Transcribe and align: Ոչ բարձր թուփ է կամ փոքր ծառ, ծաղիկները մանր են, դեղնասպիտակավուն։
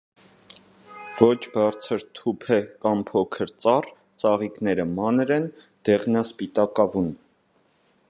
Ոչ 1.17 1.35
բարձր 1.57 2.05
թուփ 2.21 2.47
է 2.57 2.57
կամ 2.85 3.05
փոքր 3.11 3.53
ծառ, 3.67 3.91
ծաղիկները 4.25 4.89
մանր 4.97 5.37
են, 5.39 5.49
դեղնասպիտակավուն։ 5.91 7.17